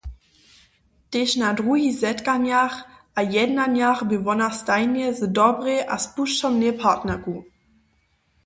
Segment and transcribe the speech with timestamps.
[1.13, 2.75] Tež na druhich zetkanjach
[3.17, 7.35] a jednanjach bě wona stajnje z dobrej a spušćomnej partnerku.